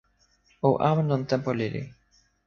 [0.67, 1.81] o awen lon tenpo lili.